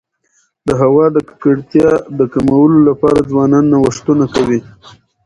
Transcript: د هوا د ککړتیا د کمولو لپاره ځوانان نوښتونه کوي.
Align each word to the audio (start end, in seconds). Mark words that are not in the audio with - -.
د 0.67 0.69
هوا 0.81 1.05
د 1.15 1.17
ککړتیا 1.29 1.89
د 2.19 2.21
کمولو 2.33 2.77
لپاره 2.89 3.27
ځوانان 3.29 3.65
نوښتونه 3.73 4.25
کوي. 4.35 4.59